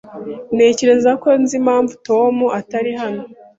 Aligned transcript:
Ntekereza 0.55 1.11
ko 1.21 1.29
nzi 1.41 1.53
impamvu 1.61 1.93
Tom 2.07 2.35
atari 2.59 2.91
hano. 3.01 3.21